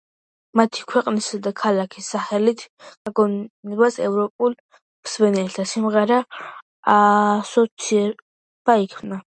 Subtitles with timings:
[0.59, 6.45] მათი ქვეყნისა და ქალაქის სახელის გაგონებისას, ევროპელ მსმენელს სიმღერის
[6.97, 9.25] ასოციაცია ექნება.